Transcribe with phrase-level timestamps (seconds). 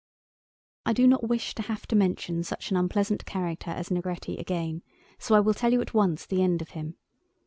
[0.83, 4.81] I do not wish to have to mention such an unpleasant character as Negretti again,
[5.19, 6.95] so I will tell you at once the end of him.